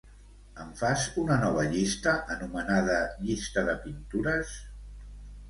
Em 0.61 0.69
fas 0.77 1.03
una 1.23 1.37
nova 1.43 1.65
llista 1.73 2.15
anomenada 2.37 2.97
"llista 3.27 3.67
de 3.69 3.77
pintures"? 3.87 4.57